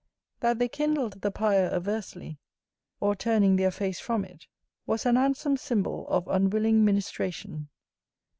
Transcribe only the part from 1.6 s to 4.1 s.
aversely, or turning their face